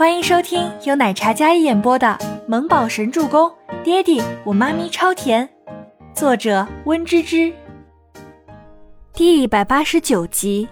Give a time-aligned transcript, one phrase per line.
[0.00, 2.06] 欢迎收听由奶茶嘉一演播的
[2.48, 3.46] 《萌宝神助攻》，
[3.82, 5.46] 爹地我妈咪超甜，
[6.14, 7.52] 作者温芝芝。
[9.12, 10.66] 第一百八十九集。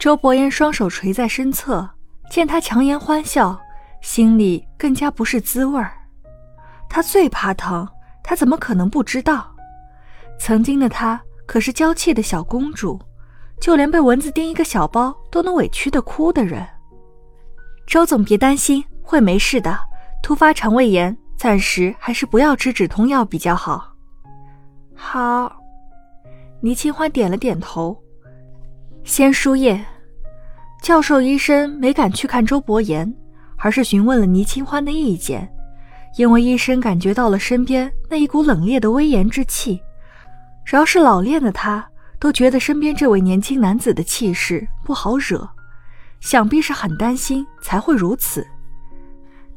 [0.00, 1.86] 周伯言双手垂在身侧，
[2.30, 3.60] 见他强颜欢笑，
[4.00, 5.92] 心里更加不是滋味儿。
[6.88, 7.86] 他最怕疼，
[8.24, 9.54] 他怎么可能不知道？
[10.38, 12.98] 曾经的他可是娇气的小公主。
[13.60, 16.64] 就连被蚊子叮一个小包都能委屈的哭的人，
[17.88, 19.74] 周总别担心，会没事的。
[20.22, 23.90] 突发肠胃炎，暂时还是不要吃止痛药比较好。
[24.94, 25.50] 好，
[26.60, 27.96] 倪清欢点了点头。
[29.04, 29.82] 先输液。
[30.82, 33.10] 教授医生没敢去看周伯言，
[33.56, 35.50] 而是询问了倪清欢的意见，
[36.18, 39.80] 因为医生感觉到了身边那一股冷冽的威严之气，
[40.62, 41.88] 只要是老练的他。
[42.20, 45.48] 都觉得身边这位年轻男子的气势不好惹，
[46.20, 48.46] 想必是很担心才会如此。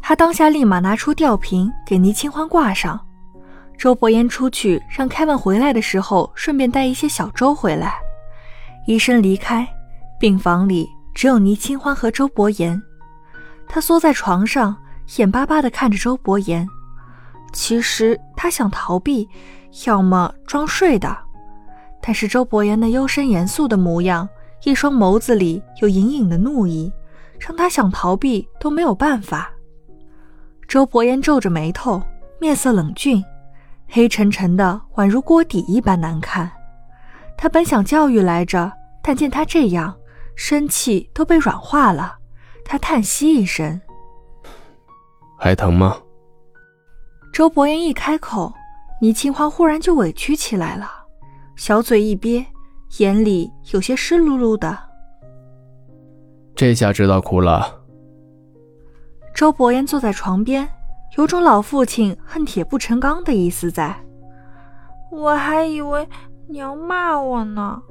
[0.02, 3.00] 他当下立马拿出吊瓶给倪清欢挂上。
[3.78, 7.96] 周伯言出去让凯文回来的时候，顺便带一些小粥回来。
[8.88, 9.68] 医生离开，
[10.20, 12.82] 病房里只有倪清欢和周伯言。
[13.68, 14.76] 他缩在床上，
[15.18, 16.68] 眼巴巴地看着周伯言。
[17.54, 19.28] 其实他想逃避，
[19.86, 21.18] 要么装睡的。
[22.02, 24.28] 但是周伯言那幽深严肃的模样，
[24.64, 26.92] 一双眸子里有隐隐的怒意，
[27.40, 29.52] 让他想逃避都没有办法。
[30.68, 32.02] 周伯言皱着眉头，
[32.40, 33.24] 面色冷峻，
[33.88, 36.52] 黑沉沉的，宛如锅底一般难看。
[37.38, 39.96] 他本想教育来着，但见他这样，
[40.36, 42.16] 生气都被软化了。
[42.64, 43.82] 他叹息一声
[45.38, 45.98] ：“还疼吗？”
[47.34, 48.54] 周伯言一开口，
[49.02, 50.90] 倪清欢忽然就委屈起来了。
[51.56, 52.46] 小嘴一憋，
[52.98, 54.78] 眼里有些湿漉漉的。
[56.56, 57.82] 这下知道哭了。
[59.34, 60.68] 周伯言坐在床边，
[61.18, 63.96] 有种老父亲恨铁不成钢的意思在。
[65.10, 66.08] 我还以为
[66.48, 67.82] 你要骂我呢。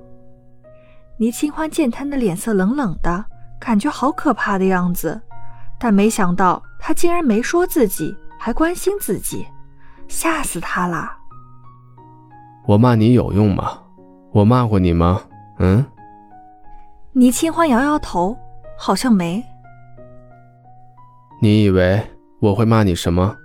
[1.17, 3.25] 倪清欢见他的脸色冷冷的，
[3.59, 5.21] 感觉好可怕的样子，
[5.79, 9.47] 但没想到他竟然没说自己，还关心自己，
[10.09, 11.11] 吓死他了。
[12.67, 13.80] 我骂你有用吗？
[14.33, 15.23] 我骂过你吗？
[15.59, 15.85] 嗯？
[17.13, 18.37] 倪清欢摇摇头，
[18.79, 19.45] 好像没。
[21.43, 22.01] 你以为
[22.41, 23.37] 我会骂你什么？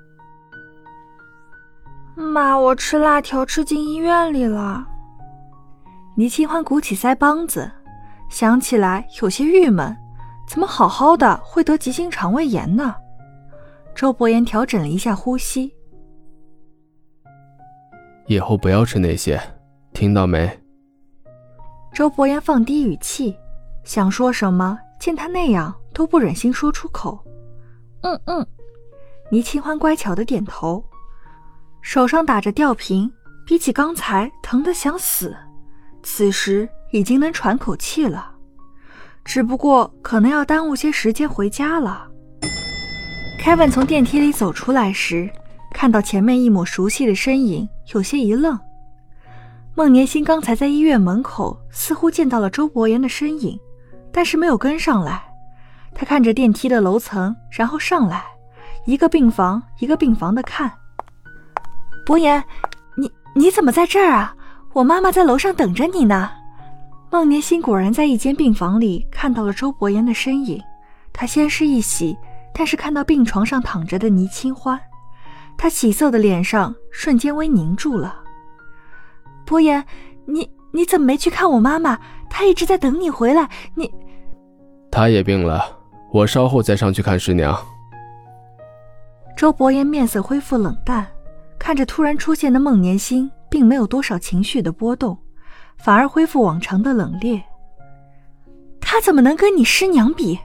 [2.16, 4.86] 骂我吃辣条吃进医院里了。
[6.16, 7.70] 倪清欢鼓起腮帮子，
[8.30, 9.96] 想起来有些郁闷，
[10.48, 12.96] 怎么好好的会得急性肠胃炎呢？
[13.96, 15.74] 周伯言调整了一下呼吸。
[18.28, 19.42] 以后不要吃那些，
[19.92, 20.50] 听到没？
[21.96, 23.34] 周伯言放低语气，
[23.86, 27.18] 想说什么，见他那样都不忍心说出口。
[28.02, 28.46] 嗯嗯，
[29.32, 30.84] 倪清欢乖巧的点头，
[31.82, 33.10] 手上打着吊瓶，
[33.46, 35.34] 比起刚才疼得想死，
[36.04, 38.30] 此时已经能喘口气了，
[39.24, 42.06] 只不过可能要耽误些时间回家了。
[43.40, 45.30] 凯文从电梯里走出来时。
[45.72, 48.58] 看到前面一抹熟悉的身影，有些一愣。
[49.78, 53.60] 孟年心刚才在医院门口似乎见到了周伯言的身影，
[54.10, 55.22] 但是没有跟上来。
[55.94, 58.24] 他看着电梯的楼层，然后上来，
[58.86, 60.72] 一个病房一个病房的看。
[62.06, 62.42] 伯言，
[62.96, 64.34] 你你怎么在这儿啊？
[64.72, 66.32] 我妈妈在楼上等着你呢。
[67.12, 70.62] 孟年心果然在一间病房里看到了周伯言的身影，
[71.12, 72.18] 他先是一喜，
[72.54, 74.80] 但是看到病床上躺着的倪清欢。
[75.58, 78.22] 他喜色的脸上瞬间微凝住了。
[79.46, 79.84] 伯言，
[80.26, 82.00] 你你怎么没去看我妈妈？
[82.30, 83.50] 她一直在等你回来。
[83.76, 83.90] 你，
[84.92, 85.62] 她也病了，
[86.12, 87.56] 我稍后再上去看师娘。
[89.38, 91.06] 周伯言面色恢复冷淡，
[91.60, 95.18] 看着突然出现的孟年星，并没有多少情绪的波动，
[95.78, 97.42] 反而恢复往常的冷冽。
[98.80, 100.40] 他怎么能跟你师娘比？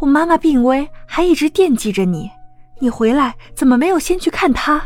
[0.00, 2.30] 我妈妈病危，还一直惦记着你。
[2.80, 4.82] 你回来怎么没有先去看他？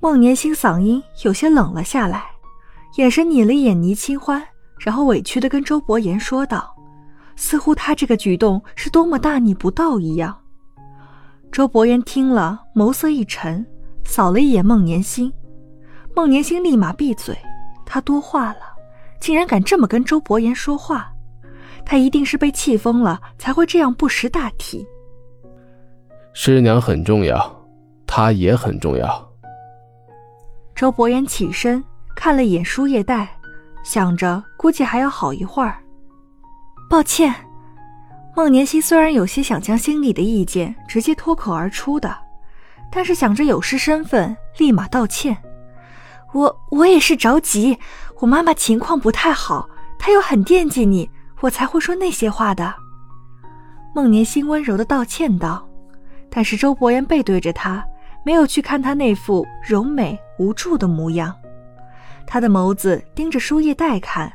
[0.00, 2.24] 孟年星嗓音有些冷了下来，
[2.96, 4.42] 眼神睨了一眼倪清欢，
[4.78, 6.74] 然后委屈的跟周伯言说道，
[7.36, 10.38] 似乎他这个举动是多么大逆不道一样。
[11.50, 13.64] 周伯言听了，眸色一沉，
[14.04, 15.32] 扫了一眼孟年星，
[16.14, 17.36] 孟年星立马闭嘴，
[17.86, 18.60] 他多话了，
[19.20, 21.10] 竟然敢这么跟周伯言说话，
[21.86, 24.86] 他一定是被气疯了，才会这样不识大体。
[26.34, 27.66] 师娘很重要，
[28.06, 29.32] 她也很重要。
[30.74, 31.82] 周伯言起身
[32.14, 33.28] 看了一眼输液袋，
[33.82, 35.78] 想着估计还要好一会儿。
[36.88, 37.34] 抱歉，
[38.36, 42.16] 孟年心虽然有些想将心里的意见直接脱口而出的，
[42.90, 45.36] 但是想着有失身份，立马道歉。
[46.32, 47.78] 我我也是着急，
[48.20, 49.68] 我妈妈情况不太好，
[49.98, 51.10] 她又很惦记你，
[51.40, 52.74] 我才会说那些话的。
[53.94, 55.68] 孟年心温柔的道歉道，
[56.30, 57.84] 但是周伯言背对着他，
[58.24, 61.34] 没有去看他那副柔美无助的模样，
[62.26, 64.32] 他的眸子盯着输液袋看。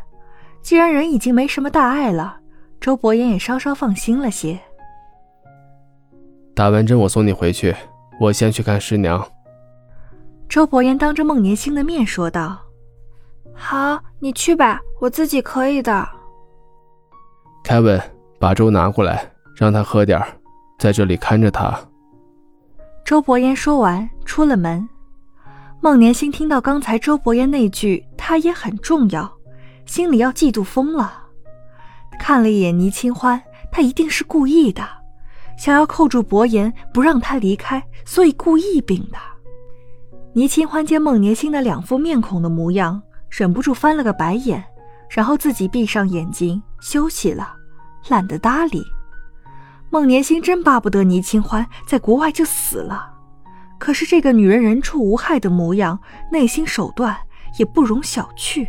[0.62, 2.38] 既然人已经没什么大碍了，
[2.82, 4.60] 周伯言也稍稍放心了些。
[6.54, 7.74] 打完针我送你回去，
[8.20, 9.26] 我先去看师娘。
[10.50, 12.60] 周伯言当着孟年星的面说道
[13.54, 16.08] ：“好，你去吧，我自己可以的。”
[17.64, 18.02] 凯文，
[18.40, 20.22] 把粥拿过来，让他喝点
[20.80, 21.78] 在这里看着他。
[23.06, 24.88] 周伯言说完，出了门。
[25.80, 29.32] 孟年星听到刚才周伯言那句“他也很重要”。
[29.86, 31.28] 心里要嫉妒疯了，
[32.20, 33.42] 看了一眼倪清欢，
[33.72, 34.86] 他一定是故意的，
[35.58, 39.18] 想要扣住伯言不让他离开，所以故意病的。
[40.34, 44.62] 倪清欢见孟年星的两副面孔的模样，忍不住翻了个白眼，
[45.10, 47.56] 然后自己闭上眼睛休息了，
[48.10, 48.84] 懒得搭理。
[49.90, 53.10] 孟年星真巴不得倪清欢在国外就死了，
[53.88, 55.98] 可是这个女人人畜无害的模样，
[56.30, 57.16] 内心手段
[57.58, 58.68] 也不容小觑。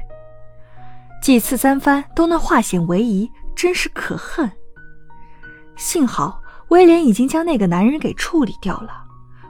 [1.21, 4.49] 几次三番都能化险为夷，真是可恨。
[5.75, 8.93] 幸好威廉已经将那个男人给处理掉了，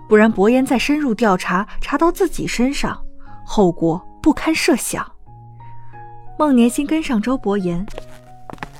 [0.09, 2.99] 不然伯言再深入调查，查到自己身上，
[3.45, 5.07] 后果不堪设想。
[6.39, 7.85] 孟年心跟上周伯言，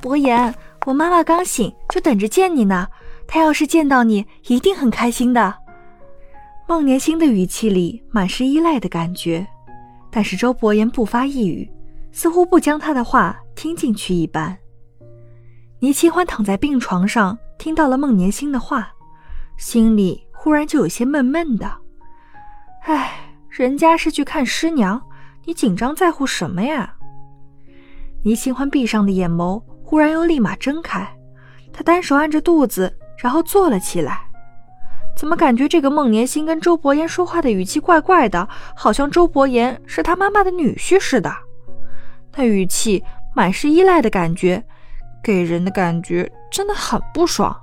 [0.01, 0.55] 伯言，
[0.87, 2.89] 我妈妈刚醒，就等着见你呢。
[3.27, 5.55] 她要是见到你，一定很开心的。
[6.69, 9.47] 孟年心的语气里满是依赖的感觉，
[10.11, 11.67] 但是周伯言不发一语。
[12.13, 14.57] 似乎不将他的话听进去一般。
[15.79, 18.93] 倪清欢躺在病床上，听到了孟年星的话，
[19.57, 21.71] 心里忽然就有些闷闷的。
[22.83, 23.13] 唉，
[23.49, 25.01] 人家是去看师娘，
[25.47, 26.95] 你紧张在乎什么呀？
[28.25, 31.09] 倪清欢闭上的眼眸忽然又立马睁开，
[31.73, 34.28] 他单手按着肚子，然后坐了起来。
[35.19, 41.35] 怎么感觉这个孟年星跟周伯言说话的语气怪怪的，好像周伯言是他妈妈的女婿似的？
[42.37, 43.03] 那语气
[43.35, 44.65] 满是依赖的感觉，
[45.21, 47.55] 给人的感觉真的很不爽。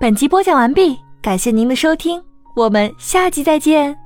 [0.00, 4.05] 本集播讲完毕，感谢您的收听，我们下集再见。